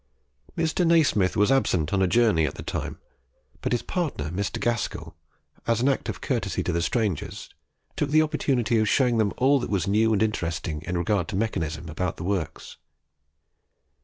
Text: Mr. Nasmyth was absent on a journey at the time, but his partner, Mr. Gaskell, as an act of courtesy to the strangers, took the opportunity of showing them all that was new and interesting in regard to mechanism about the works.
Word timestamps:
Mr. 0.57 0.83
Nasmyth 0.83 1.37
was 1.37 1.51
absent 1.51 1.93
on 1.93 2.01
a 2.01 2.07
journey 2.07 2.47
at 2.47 2.55
the 2.55 2.63
time, 2.63 2.97
but 3.61 3.71
his 3.71 3.83
partner, 3.83 4.31
Mr. 4.31 4.59
Gaskell, 4.59 5.15
as 5.67 5.79
an 5.79 5.87
act 5.89 6.09
of 6.09 6.21
courtesy 6.21 6.63
to 6.63 6.71
the 6.71 6.81
strangers, 6.81 7.51
took 7.95 8.09
the 8.09 8.23
opportunity 8.23 8.79
of 8.79 8.89
showing 8.89 9.19
them 9.19 9.31
all 9.37 9.59
that 9.59 9.69
was 9.69 9.85
new 9.87 10.11
and 10.11 10.23
interesting 10.23 10.81
in 10.87 10.97
regard 10.97 11.27
to 11.27 11.35
mechanism 11.35 11.87
about 11.87 12.17
the 12.17 12.23
works. 12.23 12.77